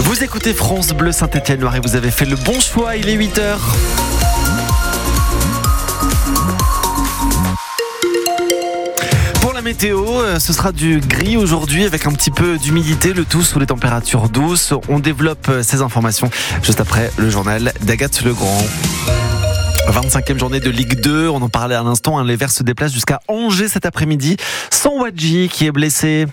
Vous 0.00 0.22
écoutez 0.22 0.54
France 0.54 0.88
Bleu 0.88 1.12
Saint-Étienne-Loire 1.12 1.76
et 1.76 1.80
vous 1.80 1.96
avez 1.96 2.10
fait 2.10 2.24
le 2.24 2.36
bon 2.36 2.60
choix, 2.60 2.96
il 2.96 3.08
est 3.08 3.16
8h. 3.16 3.56
Pour 9.40 9.52
la 9.52 9.62
météo, 9.62 10.04
euh, 10.04 10.38
ce 10.38 10.52
sera 10.52 10.72
du 10.72 11.00
gris 11.00 11.36
aujourd'hui 11.36 11.84
avec 11.84 12.06
un 12.06 12.12
petit 12.12 12.30
peu 12.30 12.58
d'humidité, 12.58 13.12
le 13.12 13.24
tout 13.24 13.42
sous 13.42 13.58
les 13.58 13.66
températures 13.66 14.28
douces. 14.28 14.72
On 14.88 14.98
développe 14.98 15.48
euh, 15.48 15.62
ces 15.62 15.82
informations 15.82 16.30
juste 16.62 16.80
après 16.80 17.10
le 17.16 17.30
journal 17.30 17.72
d'Agathe 17.82 18.22
Legrand. 18.22 18.64
25e 19.90 20.38
journée 20.38 20.60
de 20.60 20.68
Ligue 20.68 21.00
2, 21.00 21.28
on 21.28 21.40
en 21.40 21.48
parlait 21.48 21.74
à 21.74 21.82
l'instant, 21.82 22.18
hein, 22.18 22.24
les 22.24 22.36
Verts 22.36 22.50
se 22.50 22.62
déplacent 22.62 22.92
jusqu'à 22.92 23.20
Angers 23.26 23.68
cet 23.68 23.86
après-midi, 23.86 24.36
sans 24.70 25.00
Wadji 25.00 25.48
qui 25.48 25.64
est 25.64 25.72
blessé. 25.72 26.26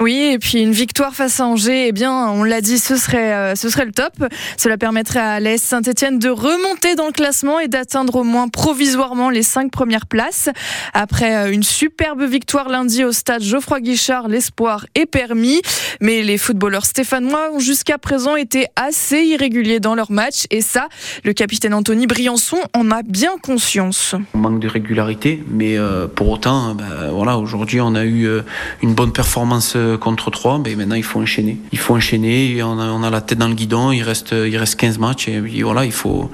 Oui, 0.00 0.30
et 0.32 0.38
puis 0.38 0.62
une 0.62 0.72
victoire 0.72 1.14
face 1.14 1.38
à 1.38 1.44
Angers, 1.44 1.88
eh 1.88 1.92
bien, 1.92 2.12
on 2.30 2.42
l'a 2.42 2.62
dit, 2.62 2.78
ce 2.78 2.96
serait, 2.96 3.34
euh, 3.34 3.54
ce 3.54 3.68
serait 3.68 3.84
le 3.84 3.92
top. 3.92 4.14
Cela 4.56 4.78
permettrait 4.78 5.20
à 5.20 5.40
l'AS 5.40 5.60
Saint-Etienne 5.60 6.18
de 6.18 6.30
remonter 6.30 6.94
dans 6.94 7.06
le 7.06 7.12
classement 7.12 7.60
et 7.60 7.68
d'atteindre 7.68 8.16
au 8.16 8.24
moins 8.24 8.48
provisoirement 8.48 9.28
les 9.28 9.42
cinq 9.42 9.70
premières 9.70 10.06
places. 10.06 10.48
Après 10.94 11.36
euh, 11.36 11.52
une 11.52 11.62
superbe 11.62 12.22
victoire 12.22 12.70
lundi 12.70 13.04
au 13.04 13.12
stade 13.12 13.42
Geoffroy 13.42 13.80
Guichard, 13.80 14.28
l'espoir 14.28 14.86
est 14.94 15.06
permis. 15.06 15.60
Mais 16.00 16.22
les 16.22 16.38
footballeurs 16.38 16.86
stéphanois 16.86 17.52
ont 17.52 17.58
jusqu'à 17.58 17.98
présent 17.98 18.36
été 18.36 18.66
assez 18.74 19.22
irréguliers 19.22 19.80
dans 19.80 19.94
leur 19.94 20.10
match. 20.10 20.46
Et 20.50 20.62
ça, 20.62 20.88
le 21.24 21.34
capitaine 21.34 21.74
Anthony 21.74 22.06
Briançon 22.06 22.58
en 22.74 22.90
a 22.90 23.01
bien 23.04 23.32
conscience. 23.42 24.14
On 24.34 24.38
manque 24.38 24.60
de 24.60 24.68
régularité, 24.68 25.42
mais 25.48 25.76
euh, 25.78 26.06
pour 26.06 26.28
autant, 26.28 26.74
ben, 26.74 27.10
voilà, 27.12 27.38
aujourd'hui 27.38 27.80
on 27.80 27.94
a 27.94 28.04
eu 28.04 28.26
euh, 28.26 28.42
une 28.82 28.94
bonne 28.94 29.12
performance 29.12 29.74
euh, 29.76 29.96
contre 29.96 30.30
3, 30.30 30.60
mais 30.64 30.74
maintenant 30.74 30.96
il 30.96 31.02
faut 31.02 31.20
enchaîner. 31.20 31.58
Il 31.72 31.78
faut 31.78 31.94
enchaîner, 31.94 32.52
et 32.56 32.62
on, 32.62 32.78
a, 32.78 32.86
on 32.86 33.02
a 33.02 33.10
la 33.10 33.20
tête 33.20 33.38
dans 33.38 33.48
le 33.48 33.54
guidon, 33.54 33.92
il 33.92 34.02
reste, 34.02 34.32
il 34.32 34.56
reste 34.56 34.76
15 34.76 34.98
matchs, 34.98 35.28
et, 35.28 35.40
puis, 35.40 35.62
voilà, 35.62 35.84
il 35.84 35.92
faut, 35.92 36.30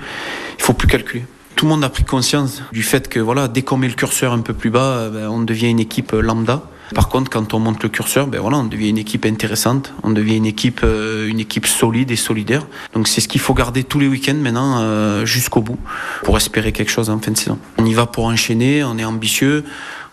il 0.59 0.62
faut 0.62 0.74
plus 0.74 0.88
calculer. 0.88 1.24
Tout 1.56 1.65
le 1.65 1.70
monde 1.70 1.82
a 1.84 1.88
pris 1.88 2.04
conscience 2.04 2.62
du 2.73 2.82
fait 2.82 3.09
que 3.09 3.18
voilà, 3.18 3.48
dès 3.48 3.62
qu'on 3.62 3.76
met 3.76 3.88
le 3.88 3.95
curseur 3.95 4.32
un 4.32 4.40
peu 4.40 4.54
plus 4.54 4.71
bas, 4.71 5.09
ben, 5.10 5.28
on 5.28 5.43
devient 5.43 5.68
une 5.68 5.80
équipe 5.80 6.12
lambda. 6.12 6.62
Par 6.94 7.08
contre, 7.08 7.30
quand 7.30 7.54
on 7.54 7.58
monte 7.58 7.82
le 7.82 7.88
curseur, 7.88 8.26
ben 8.26 8.40
voilà, 8.40 8.58
on 8.58 8.64
devient 8.64 8.88
une 8.88 8.98
équipe 8.98 9.26
intéressante, 9.26 9.92
on 10.02 10.10
devient 10.10 10.36
une 10.36 10.46
équipe, 10.46 10.80
euh, 10.84 11.28
une 11.28 11.40
équipe 11.40 11.66
solide 11.66 12.10
et 12.10 12.16
solidaire. 12.16 12.66
Donc 12.94 13.08
c'est 13.08 13.20
ce 13.20 13.28
qu'il 13.28 13.40
faut 13.40 13.54
garder 13.54 13.84
tous 13.84 13.98
les 13.98 14.08
week-ends 14.08 14.34
maintenant 14.34 14.78
euh, 14.78 15.24
jusqu'au 15.26 15.60
bout 15.60 15.78
pour 16.24 16.36
espérer 16.36 16.72
quelque 16.72 16.90
chose 16.90 17.10
en 17.10 17.18
fin 17.18 17.30
de 17.30 17.36
saison. 17.36 17.59
On 17.78 17.84
y 17.84 17.94
va 17.94 18.06
pour 18.06 18.24
enchaîner, 18.24 18.84
on 18.84 18.98
est 18.98 19.04
ambitieux, 19.04 19.64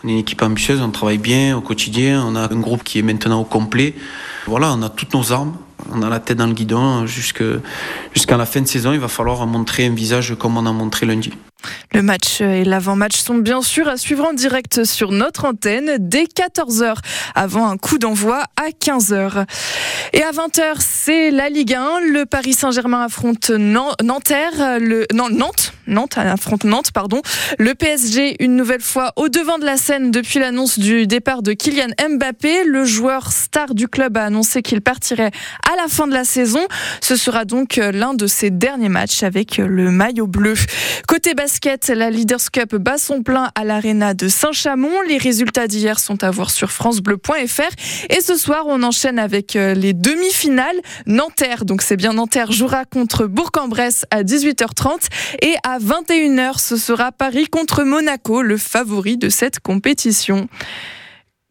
on 0.03 0.07
est 0.07 0.11
une 0.11 0.17
équipe 0.17 0.41
ambitieuse, 0.41 0.81
on 0.81 0.91
travaille 0.91 1.17
bien 1.17 1.57
au 1.57 1.61
quotidien, 1.61 2.23
on 2.27 2.35
a 2.35 2.51
un 2.51 2.59
groupe 2.59 2.83
qui 2.83 2.99
est 2.99 3.03
maintenant 3.03 3.41
au 3.41 3.45
complet. 3.45 3.95
Voilà, 4.47 4.73
on 4.73 4.81
a 4.81 4.89
toutes 4.89 5.13
nos 5.13 5.31
armes, 5.31 5.53
on 5.91 6.02
a 6.02 6.09
la 6.09 6.19
tête 6.19 6.38
dans 6.38 6.47
le 6.47 6.53
guidon 6.53 7.05
jusqu'à 7.05 8.38
la 8.38 8.45
fin 8.45 8.61
de 8.61 8.67
saison. 8.67 8.94
Il 8.94 9.00
va 9.00 9.08
falloir 9.08 9.45
montrer 9.47 9.86
un 9.86 9.94
visage 9.94 10.36
comme 10.38 10.58
on 10.58 10.66
a 10.66 10.72
montré 10.72 11.05
lundi. 11.05 11.31
Le 11.94 12.02
match 12.02 12.42
et 12.42 12.64
l'avant-match 12.64 13.17
sont 13.17 13.36
bien 13.36 13.61
sûr 13.61 13.88
à 13.88 13.97
suivre 13.97 14.25
en 14.25 14.33
direct 14.33 14.83
sur 14.83 15.11
notre 15.11 15.45
antenne 15.45 15.95
dès 16.00 16.25
14h 16.25 16.97
avant 17.33 17.67
un 17.67 17.77
coup 17.77 17.97
d'envoi 17.97 18.44
à 18.58 18.69
15h. 18.69 19.45
Et 20.14 20.22
à 20.22 20.31
20h, 20.31 20.75
c'est 20.80 21.31
la 21.31 21.50
Ligue 21.50 21.73
1. 21.73 22.02
Le 22.11 22.25
Paris 22.25 22.53
Saint-Germain 22.53 23.03
affronte 23.03 23.49
Nanterre, 23.49 24.80
Nantes, 25.11 25.73
Nantes 25.88 26.17
affronte 26.17 26.64
Nantes, 26.66 26.92
pardon. 26.92 27.22
Le 27.58 27.73
PSG, 27.75 28.44
une 28.44 28.55
nouvelle 28.55 28.81
fois 28.81 29.14
au 29.16 29.30
devant 29.30 29.58
de 29.58 29.66
la 29.66 29.77
scène 29.77 30.11
depuis 30.11 30.39
l'annonce 30.39 30.80
du 30.80 31.08
départ 31.08 31.42
de 31.42 31.53
Kylian 31.53 31.89
Mbappé. 32.09 32.66
Le 32.66 32.86
joueur 32.86 33.31
star 33.31 33.73
du 33.73 33.88
club 33.88 34.17
a 34.17 34.25
annoncé 34.25 34.61
qu'il 34.61 34.81
partirait 34.81 35.31
à 35.72 35.74
la 35.75 35.87
fin 35.87 36.07
de 36.07 36.13
la 36.13 36.23
saison. 36.23 36.65
Ce 37.01 37.15
sera 37.15 37.45
donc 37.45 37.77
l'un 37.77 38.13
de 38.13 38.27
ses 38.27 38.49
derniers 38.49 38.89
matchs 38.89 39.23
avec 39.23 39.57
le 39.57 39.91
maillot 39.91 40.27
bleu. 40.27 40.55
Côté 41.07 41.33
basket, 41.33 41.87
la 41.89 42.09
Leaders 42.09 42.51
Cup 42.51 42.75
bat 42.75 42.97
son 42.97 43.21
plein 43.23 43.51
à 43.55 43.63
l'Arena 43.63 44.13
de 44.13 44.27
Saint-Chamond. 44.27 45.02
Les 45.08 45.17
résultats 45.17 45.67
d'hier 45.67 45.99
sont 45.99 46.23
à 46.23 46.31
voir 46.31 46.49
sur 46.49 46.71
francebleu.fr. 46.71 48.09
Et 48.09 48.21
ce 48.21 48.35
soir, 48.37 48.65
on 48.67 48.83
enchaîne 48.83 49.19
avec 49.19 49.53
les 49.53 49.93
demi-finales. 49.93 50.75
Nanterre, 51.05 51.65
donc 51.65 51.81
c'est 51.81 51.97
bien 51.97 52.14
Nanterre, 52.14 52.52
jouera 52.52 52.85
contre 52.85 53.25
Bourg-en-Bresse 53.25 54.05
à 54.11 54.23
18h30 54.23 55.08
et 55.41 55.55
à 55.64 55.80
21h, 55.80 56.59
ce 56.59 56.77
sera 56.77 57.11
Paris 57.11 57.47
contre 57.47 57.83
Monaco, 57.83 58.41
le 58.41 58.58
favori 58.58 59.17
de 59.17 59.30
cette 59.30 59.59
compétition. 59.59 60.47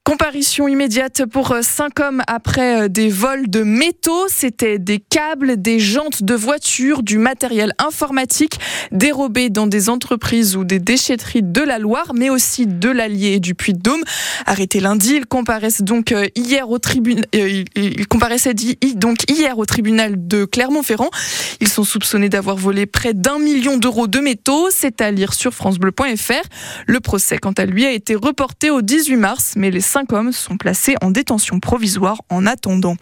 Comparition 0.07 0.69
immédiate 0.69 1.25
pour 1.25 1.53
euh, 1.53 1.63
cinq 1.63 1.99
hommes 1.99 2.23
après 2.27 2.83
euh, 2.83 2.89
des 2.89 3.09
vols 3.09 3.49
de 3.49 3.63
métaux. 3.63 4.27
C'était 4.29 4.79
des 4.79 4.99
câbles, 4.99 5.57
des 5.57 5.79
jantes 5.79 6.23
de 6.23 6.35
voitures, 6.35 7.03
du 7.03 7.17
matériel 7.17 7.73
informatique 7.79 8.61
dérobé 8.93 9.49
dans 9.49 9.67
des 9.67 9.89
entreprises 9.89 10.57
ou 10.57 10.65
des 10.65 10.79
déchetteries 10.79 11.43
de 11.43 11.63
la 11.63 11.79
Loire, 11.79 12.13
mais 12.15 12.29
aussi 12.29 12.67
de 12.67 12.91
l'Allier 12.91 13.37
et 13.37 13.41
du 13.41 13.55
Puy-de-Dôme. 13.55 14.03
Arrêtés 14.45 14.81
lundi, 14.81 15.15
ils 15.17 15.25
comparaissent 15.25 15.81
donc 15.81 16.13
euh, 16.13 16.27
hier 16.37 16.69
au 16.69 16.79
tribunal. 16.79 17.25
Ils 17.33 18.07
comparaissaient 18.07 18.53
donc 18.97 19.21
hier 19.31 19.57
au 19.57 19.65
tribunal 19.65 20.29
de 20.29 20.45
Clermont-Ferrand. 20.45 21.09
Ils 21.61 21.69
sont 21.69 21.85
soupçonnés 21.85 22.29
d'avoir 22.29 22.57
volé 22.57 22.85
près 22.85 23.15
d'un 23.15 23.39
million 23.39 23.79
d'euros 23.79 24.07
de 24.07 24.19
métaux. 24.19 24.69
C'est 24.71 25.01
à 25.01 25.11
lire 25.11 25.33
sur 25.33 25.55
francebleu.fr. 25.55 26.47
Le 26.87 27.01
procès, 27.01 27.39
quant 27.39 27.53
à 27.53 27.65
lui, 27.65 27.87
a 27.87 27.91
été 27.91 28.15
reporté 28.15 28.69
au 28.69 28.83
18 28.83 29.17
mars, 29.17 29.55
mais 29.57 29.71
les 29.71 29.94
cinq 29.95 30.13
hommes 30.13 30.33
sont 30.33 30.57
placés 30.57 30.97
en 31.03 31.13
détention 31.13 31.61
provisoire 31.61 32.21
en 32.29 32.47
attendant. 32.47 32.97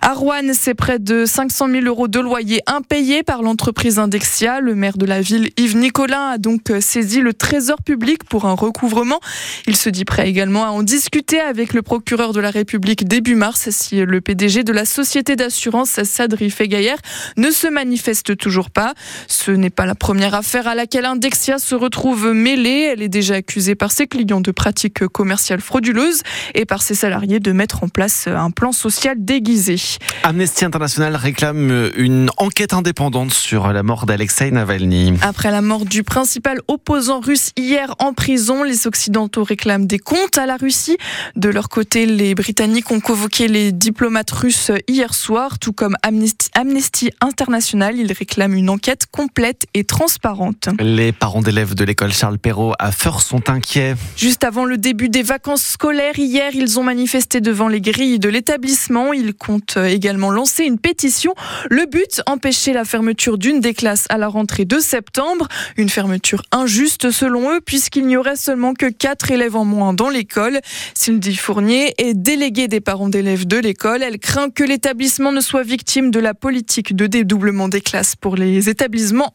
À 0.00 0.14
Rouen, 0.14 0.54
c'est 0.54 0.72
près 0.72 0.98
de 0.98 1.26
500 1.26 1.68
000 1.68 1.84
euros 1.84 2.08
de 2.08 2.18
loyer 2.18 2.62
impayés 2.66 3.22
par 3.22 3.42
l'entreprise 3.42 3.98
Indexia. 3.98 4.60
Le 4.60 4.74
maire 4.74 4.96
de 4.96 5.04
la 5.04 5.20
ville, 5.20 5.50
Yves 5.58 5.76
Nicolin, 5.76 6.30
a 6.30 6.38
donc 6.38 6.72
saisi 6.80 7.20
le 7.20 7.34
trésor 7.34 7.82
public 7.82 8.24
pour 8.24 8.46
un 8.46 8.54
recouvrement. 8.54 9.20
Il 9.66 9.76
se 9.76 9.90
dit 9.90 10.06
prêt 10.06 10.30
également 10.30 10.64
à 10.64 10.68
en 10.68 10.82
discuter 10.82 11.40
avec 11.40 11.74
le 11.74 11.82
procureur 11.82 12.32
de 12.32 12.40
la 12.40 12.50
République 12.50 13.06
début 13.06 13.34
mars 13.34 13.68
si 13.68 13.96
le 13.96 14.22
PDG 14.22 14.64
de 14.64 14.72
la 14.72 14.86
société 14.86 15.36
d'assurance 15.36 16.02
Sadri 16.04 16.48
Fegayer 16.48 16.96
ne 17.36 17.50
se 17.50 17.68
manifeste 17.68 18.38
toujours 18.38 18.70
pas. 18.70 18.94
Ce 19.26 19.50
n'est 19.50 19.68
pas 19.68 19.84
la 19.84 19.94
première 19.94 20.34
affaire 20.34 20.66
à 20.66 20.74
laquelle 20.74 21.04
Indexia 21.04 21.58
se 21.58 21.74
retrouve 21.74 22.32
mêlée. 22.32 22.88
Elle 22.92 23.02
est 23.02 23.10
déjà 23.10 23.34
accusée 23.34 23.74
par 23.74 23.92
ses 23.92 24.06
clients 24.06 24.40
de 24.40 24.52
pratiques 24.52 25.06
commerciales 25.08 25.60
frauduleuses 25.60 26.22
et 26.54 26.64
par 26.64 26.82
ses 26.82 26.94
salariés 26.94 27.40
de 27.40 27.52
mettre 27.52 27.82
en 27.84 27.88
place 27.88 28.26
un 28.26 28.50
plan 28.50 28.72
social 28.72 29.16
déguisé. 29.18 29.76
Amnesty 30.22 30.64
International 30.64 31.16
réclame 31.16 31.90
une 31.96 32.30
enquête 32.36 32.74
indépendante 32.74 33.32
sur 33.32 33.72
la 33.72 33.82
mort 33.82 34.06
d'Alexei 34.06 34.50
Navalny. 34.50 35.14
Après 35.22 35.50
la 35.50 35.62
mort 35.62 35.84
du 35.84 36.02
principal 36.02 36.58
opposant 36.68 37.20
russe 37.20 37.50
hier 37.56 37.94
en 37.98 38.12
prison, 38.12 38.62
les 38.62 38.86
Occidentaux 38.86 39.44
réclament 39.44 39.86
des 39.86 39.98
comptes 39.98 40.38
à 40.38 40.46
la 40.46 40.56
Russie. 40.56 40.96
De 41.36 41.48
leur 41.48 41.68
côté, 41.68 42.06
les 42.06 42.34
Britanniques 42.34 42.90
ont 42.90 43.00
convoqué 43.00 43.48
les 43.48 43.72
diplomates 43.72 44.30
russes 44.30 44.70
hier 44.88 45.14
soir, 45.14 45.58
tout 45.58 45.72
comme 45.72 45.96
Amnesty, 46.02 47.10
International. 47.20 47.96
Ils 47.96 48.12
réclament 48.12 48.54
une 48.54 48.70
enquête 48.70 49.06
complète 49.10 49.66
et 49.74 49.84
transparente. 49.84 50.68
Les 50.78 51.12
parents 51.12 51.42
d'élèves 51.42 51.74
de 51.74 51.84
l'école 51.84 52.12
Charles 52.12 52.38
Perrault 52.38 52.74
à 52.78 52.92
Feur 52.92 53.22
sont 53.22 53.50
inquiets. 53.50 53.94
Juste 54.16 54.44
avant 54.44 54.64
le 54.64 54.76
début 54.76 55.08
des 55.08 55.22
vacances 55.22 55.62
scolaires, 55.62 56.18
Hier, 56.22 56.50
ils 56.52 56.78
ont 56.78 56.82
manifesté 56.82 57.40
devant 57.40 57.66
les 57.66 57.80
grilles 57.80 58.18
de 58.18 58.28
l'établissement. 58.28 59.14
Ils 59.14 59.32
comptent 59.32 59.78
également 59.78 60.30
lancer 60.30 60.64
une 60.64 60.78
pétition. 60.78 61.34
Le 61.70 61.86
but, 61.86 62.20
empêcher 62.26 62.74
la 62.74 62.84
fermeture 62.84 63.38
d'une 63.38 63.60
des 63.60 63.72
classes 63.72 64.04
à 64.10 64.18
la 64.18 64.28
rentrée 64.28 64.66
de 64.66 64.80
septembre. 64.80 65.48
Une 65.78 65.88
fermeture 65.88 66.42
injuste 66.52 67.10
selon 67.10 67.50
eux, 67.50 67.62
puisqu'il 67.64 68.06
n'y 68.06 68.18
aurait 68.18 68.36
seulement 68.36 68.74
que 68.74 68.90
quatre 68.90 69.30
élèves 69.30 69.56
en 69.56 69.64
moins 69.64 69.94
dans 69.94 70.10
l'école. 70.10 70.60
Sylvie 70.92 71.36
Fournier 71.36 71.94
est 71.96 72.12
déléguée 72.12 72.68
des 72.68 72.82
parents 72.82 73.08
d'élèves 73.08 73.46
de 73.46 73.56
l'école. 73.56 74.02
Elle 74.02 74.18
craint 74.18 74.50
que 74.50 74.62
l'établissement 74.62 75.32
ne 75.32 75.40
soit 75.40 75.62
victime 75.62 76.10
de 76.10 76.20
la 76.20 76.34
politique 76.34 76.94
de 76.94 77.06
dédoublement 77.06 77.68
des 77.68 77.80
classes 77.80 78.14
pour 78.14 78.36
les 78.36 78.68
établissements, 78.68 79.32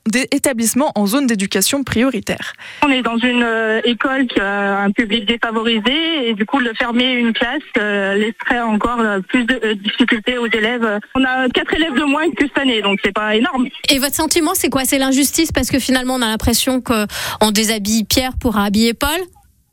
en 0.93 1.07
zone 1.07 1.25
d'éducation 1.25 1.83
prioritaire. 1.83 2.53
On 2.83 2.91
est 2.91 3.01
dans 3.01 3.17
une 3.17 3.41
euh, 3.41 3.81
école 3.85 4.27
qui 4.27 4.39
a 4.39 4.81
un 4.81 4.91
public 4.91 5.25
défavorisé 5.25 6.29
et 6.29 6.35
du 6.35 6.45
coup 6.45 6.59
fermer 6.75 7.13
une 7.13 7.33
classe 7.33 7.61
euh, 7.77 8.15
laisserait 8.15 8.61
encore 8.61 8.99
euh, 8.99 9.19
plus 9.19 9.45
de 9.45 9.59
euh, 9.63 9.75
difficultés 9.75 10.37
aux 10.37 10.47
élèves. 10.47 10.99
On 11.15 11.23
a 11.23 11.49
quatre 11.49 11.73
élèves 11.73 11.93
de 11.93 12.03
moins 12.03 12.29
que 12.31 12.45
cette 12.45 12.57
année, 12.57 12.81
donc 12.81 12.99
c'est 13.03 13.13
pas 13.13 13.35
énorme. 13.35 13.67
Et 13.89 13.99
votre 13.99 14.15
sentiment, 14.15 14.53
c'est 14.53 14.69
quoi? 14.69 14.85
C'est 14.85 14.97
l'injustice 14.97 15.51
parce 15.51 15.69
que 15.69 15.79
finalement 15.79 16.15
on 16.15 16.21
a 16.21 16.27
l'impression 16.27 16.81
qu'on 16.81 17.51
déshabille 17.51 18.03
Pierre 18.05 18.33
pour 18.39 18.57
habiller 18.57 18.93
Paul? 18.93 19.19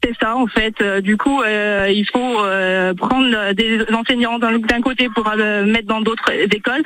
C'est 0.04 0.14
ça 0.20 0.37
en 0.37 0.46
fait. 0.46 0.75
Euh, 0.81 1.00
du 1.00 1.16
coup, 1.16 1.43
euh, 1.43 1.88
il 1.93 2.06
faut 2.06 2.40
euh, 2.40 2.93
prendre 2.94 3.52
des 3.52 3.81
enseignants 3.94 4.38
d'un 4.38 4.81
côté 4.81 5.08
pour 5.14 5.28
mettre 5.37 5.87
dans 5.87 6.00
d'autres 6.00 6.32
écoles. 6.32 6.82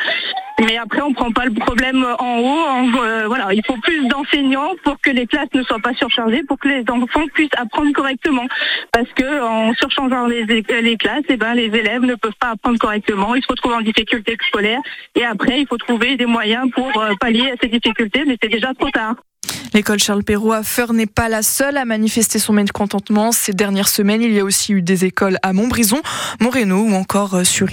Mais 0.64 0.78
après, 0.78 1.02
on 1.02 1.12
prend 1.12 1.30
pas 1.32 1.44
le 1.44 1.52
problème 1.52 2.06
en 2.18 2.38
haut. 2.38 3.26
voilà, 3.26 3.52
il 3.52 3.64
faut 3.66 3.76
plus 3.76 4.06
d'enseignants 4.08 4.72
pour 4.84 4.98
que 5.00 5.10
les 5.10 5.26
classes 5.26 5.52
ne 5.54 5.62
soient 5.62 5.80
pas 5.80 5.92
surchargées, 5.94 6.42
pour 6.44 6.58
que 6.58 6.68
les 6.68 6.84
enfants 6.88 7.26
puissent 7.34 7.50
apprendre 7.56 7.92
correctement. 7.92 8.46
Parce 8.92 9.10
que 9.12 9.42
en 9.42 9.74
surchangeant 9.74 10.26
les, 10.26 10.44
les 10.44 10.96
classes, 10.96 11.24
eh 11.28 11.36
ben 11.36 11.54
les 11.54 11.66
élèves 11.66 12.02
ne 12.02 12.14
peuvent 12.14 12.32
pas 12.40 12.50
apprendre 12.50 12.78
correctement. 12.78 13.34
Ils 13.34 13.42
se 13.42 13.48
retrouvent 13.48 13.74
en 13.74 13.82
difficulté 13.82 14.36
scolaire. 14.48 14.80
Et 15.14 15.24
après, 15.24 15.60
il 15.60 15.66
faut 15.66 15.76
trouver 15.76 16.16
des 16.16 16.26
moyens 16.26 16.70
pour 16.70 16.90
pallier 17.20 17.50
à 17.50 17.54
ces 17.60 17.68
difficultés, 17.68 18.24
mais 18.26 18.36
c'est 18.42 18.50
déjà 18.50 18.72
trop 18.72 18.90
tard. 18.90 19.16
L'école 19.74 19.98
Charles 19.98 20.24
Perrault 20.24 20.52
à 20.52 20.62
Feur 20.62 20.92
n'est 20.92 21.06
pas 21.06 21.28
la 21.28 21.42
seule 21.42 21.76
à 21.76 21.84
manifester 21.84 22.38
son 22.38 22.52
mécontentement. 22.52 23.32
Ces 23.32 23.52
dernières 23.52 23.88
semaines, 23.88 24.22
il 24.22 24.32
y 24.32 24.40
a 24.40 24.44
aussi 24.44 24.72
eu 24.72 24.82
des 24.82 25.04
écoles 25.04 25.38
à 25.42 25.52
Montbrison, 25.52 26.00
Moreno 26.40 26.82
ou 26.82 26.94
encore 26.94 27.34
euh, 27.34 27.44
sur 27.44 27.66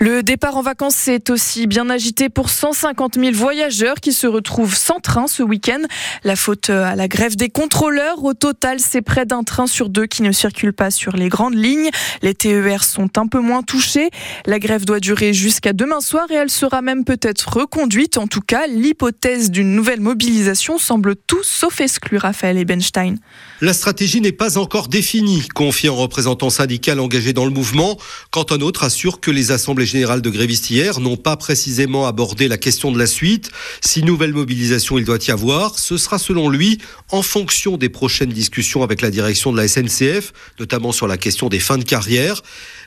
le 0.00 0.22
départ 0.22 0.56
en 0.56 0.62
vacances 0.62 0.94
s'est 0.94 1.30
aussi 1.30 1.66
bien 1.66 1.90
agité 1.90 2.28
pour 2.28 2.50
150 2.50 3.16
000 3.16 3.32
voyageurs 3.32 3.96
qui 3.96 4.12
se 4.12 4.26
retrouvent 4.26 4.74
sans 4.74 5.00
train 5.00 5.26
ce 5.26 5.42
week-end. 5.42 5.80
La 6.24 6.36
faute 6.36 6.70
euh, 6.70 6.84
à 6.84 6.96
la 6.96 7.08
grève 7.08 7.36
des 7.36 7.48
contrôleurs. 7.48 8.24
Au 8.24 8.34
total, 8.34 8.80
c'est 8.80 9.02
près 9.02 9.26
d'un 9.26 9.42
train 9.42 9.66
sur 9.66 9.88
deux 9.88 10.06
qui 10.06 10.22
ne 10.22 10.32
circule 10.32 10.72
pas 10.72 10.90
sur 10.90 11.16
les 11.16 11.28
grandes 11.28 11.54
lignes. 11.54 11.90
Les 12.22 12.34
TER 12.34 12.84
sont 12.84 13.18
un 13.18 13.26
peu 13.26 13.40
moins 13.40 13.62
touchés. 13.62 14.10
La 14.46 14.58
grève 14.58 14.84
doit 14.84 15.00
durer 15.00 15.32
jusqu'à 15.32 15.72
demain 15.72 16.00
soir 16.00 16.26
et 16.30 16.34
elle 16.34 16.50
sera 16.50 16.82
même 16.82 17.04
peut-être 17.04 17.56
reconduite. 17.56 18.18
En 18.18 18.26
tout 18.26 18.40
cas, 18.40 18.66
l'hypothèse 18.66 19.50
d'une 19.50 19.74
nouvelle 19.74 20.00
mobilisation 20.00 20.61
semble 20.78 21.16
tout 21.16 21.42
sauf 21.42 21.80
exclu, 21.80 22.18
Raphaël 22.18 22.58
Ebenstein. 22.58 23.16
La 23.60 23.72
stratégie 23.72 24.20
n'est 24.20 24.32
pas 24.32 24.58
encore 24.58 24.88
définie, 24.88 25.46
confie 25.54 25.88
un 25.88 25.92
représentant 25.92 26.50
syndical 26.50 27.00
engagé 27.00 27.32
dans 27.32 27.44
le 27.44 27.50
mouvement, 27.50 27.98
quand 28.30 28.52
un 28.52 28.60
autre 28.60 28.84
assure 28.84 29.20
que 29.20 29.30
les 29.30 29.50
assemblées 29.50 29.86
générales 29.86 30.22
de 30.22 30.30
grévistes 30.30 30.70
hier 30.70 31.00
n'ont 31.00 31.16
pas 31.16 31.36
précisément 31.36 32.06
abordé 32.06 32.48
la 32.48 32.58
question 32.58 32.92
de 32.92 32.98
la 32.98 33.06
suite. 33.06 33.50
Si 33.80 34.02
nouvelle 34.02 34.32
mobilisation 34.32 34.98
il 34.98 35.04
doit 35.04 35.18
y 35.26 35.30
avoir, 35.30 35.78
ce 35.78 35.96
sera 35.96 36.18
selon 36.18 36.48
lui 36.48 36.78
en 37.10 37.22
fonction 37.22 37.76
des 37.76 37.88
prochaines 37.88 38.32
discussions 38.32 38.82
avec 38.82 39.00
la 39.00 39.10
direction 39.10 39.52
de 39.52 39.56
la 39.56 39.68
SNCF, 39.68 40.32
notamment 40.58 40.92
sur 40.92 41.06
la 41.06 41.16
question 41.16 41.48
des 41.48 41.60
fins 41.60 41.78
de 41.78 41.84
carrière. 41.84 42.42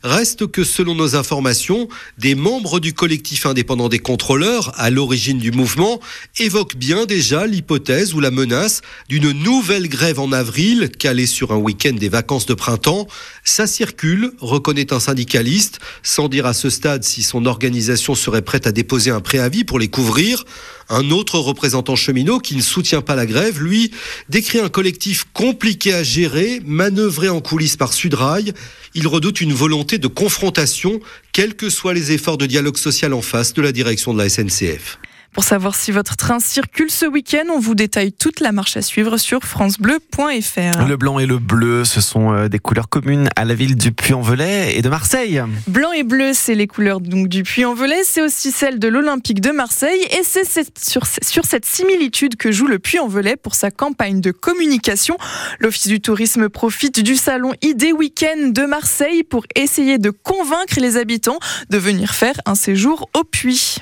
Reste 0.06 0.46
que 0.46 0.63
selon 0.63 0.94
nos 0.94 1.16
informations, 1.16 1.90
des 2.19 2.36
membres 2.36 2.80
du 2.80 2.94
collectif 2.94 3.48
indépendant 3.48 3.90
des 3.90 3.98
contrôleurs, 3.98 4.72
à 4.75 4.92
l'origine 4.92 5.40
du 5.40 5.52
mouvement, 5.52 6.00
évoquent 6.38 6.75
bien 6.75 7.07
déjà 7.07 7.48
l'hypothèse 7.48 8.13
ou 8.13 8.19
la 8.19 8.30
menace 8.30 8.81
d'une 9.10 9.31
nouvelle 9.31 9.90
grève 9.90 10.19
en 10.19 10.31
avril, 10.31 10.92
calée 10.92 11.25
sur 11.25 11.52
un 11.54 11.57
week-end 11.57 11.94
des 11.94 12.10
vacances 12.10 12.46
de 12.46 12.54
printemps. 12.54 13.07
Ça 13.44 13.66
circule, 13.66 14.31
reconnaît 14.40 14.94
un 14.94 15.00
syndicaliste, 15.00 15.80
sans 16.04 16.30
dire 16.30 16.46
à 16.46 16.54
ce 16.54 16.69
stade 16.69 17.04
si 17.04 17.24
son 17.24 17.48
organisation 17.48 18.13
serait 18.13 18.44
prête 18.44 18.68
à 18.68 18.72
déposer 18.72 19.10
un 19.10 19.22
préavis 19.22 19.63
pour 19.63 19.80
les 19.80 19.88
couvrir. 19.88 20.46
Un 20.88 21.10
autre 21.10 21.40
représentant 21.40 21.96
cheminot 21.96 22.38
qui 22.38 22.56
ne 22.56 22.62
soutient 22.62 23.01
pas 23.01 23.16
la 23.16 23.25
grève, 23.25 23.60
lui, 23.60 23.90
décrit 24.30 24.60
un 24.60 24.69
collectif 24.69 25.25
compliqué 25.34 25.96
à 25.96 26.04
gérer, 26.04 26.62
manœuvré 26.63 27.28
en 27.28 27.42
coulisses 27.42 27.75
par 27.75 27.92
Sudrail. 27.92 28.54
Il 28.94 29.08
redoute 29.08 29.42
une 29.42 29.54
volonté 29.54 29.95
de 29.98 30.08
confrontation, 30.08 31.00
quels 31.32 31.56
que 31.56 31.70
soient 31.70 31.94
les 31.94 32.12
efforts 32.12 32.38
de 32.38 32.46
dialogue 32.46 32.78
social 32.78 33.14
en 33.14 33.22
face 33.22 33.54
de 33.54 33.62
la 33.62 33.72
direction 33.72 34.14
de 34.14 34.20
la 34.20 34.30
SNCF. 34.30 34.98
Pour 35.36 35.44
savoir 35.44 35.76
si 35.76 35.92
votre 35.92 36.16
train 36.16 36.40
circule 36.40 36.90
ce 36.90 37.06
week-end, 37.06 37.44
on 37.54 37.60
vous 37.60 37.76
détaille 37.76 38.14
toute 38.14 38.40
la 38.40 38.54
marche 38.54 38.78
à 38.78 38.82
suivre 38.82 39.18
sur 39.18 39.44
francebleu.fr. 39.44 40.88
Le 40.88 40.96
blanc 40.96 41.20
et 41.20 41.26
le 41.26 41.40
bleu, 41.40 41.84
ce 41.84 42.00
sont 42.00 42.32
euh, 42.32 42.48
des 42.48 42.58
couleurs 42.58 42.88
communes 42.88 43.28
à 43.36 43.44
la 43.44 43.54
ville 43.54 43.76
du 43.76 43.92
Puy-en-Velay 43.92 44.78
et 44.78 44.82
de 44.82 44.88
Marseille. 44.88 45.44
Blanc 45.68 45.92
et 45.92 46.04
bleu, 46.04 46.32
c'est 46.34 46.56
les 46.56 46.68
couleurs 46.68 47.02
donc 47.02 47.28
du 47.28 47.44
Puy-en-Velay, 47.44 48.04
c'est 48.06 48.22
aussi 48.22 48.54
celle 48.54 48.80
de 48.80 48.88
l'Olympique 48.88 49.42
de 49.42 49.52
Marseille 49.52 50.00
et 50.18 50.24
c'est 50.24 50.46
sur, 50.80 51.04
sur 51.06 51.44
cette 51.44 51.66
similitude 51.66 52.38
que 52.38 52.54
joue 52.54 52.68
le 52.68 52.80
Puy-en-Velay 52.80 53.36
pour 53.36 53.56
sa 53.56 53.72
campagne 53.72 54.22
de 54.22 54.32
communication. 54.32 55.18
L'Office 55.60 55.88
du 55.88 56.00
tourisme 56.00 56.48
profite 56.48 57.02
du 57.02 57.18
salon 57.18 57.52
ID 57.62 57.92
Week-end 57.92 58.52
de 58.52 58.66
Marseille 58.66 59.24
pour 59.24 59.46
essayer 59.56 59.98
de 59.98 60.12
convaincre 60.12 60.80
les 60.80 60.96
habitants 60.96 61.40
de 61.70 61.78
venir 61.78 62.16
faire 62.16 62.36
un 62.46 62.56
séjour 62.56 63.10
au 63.14 63.26
Puy. 63.26 63.80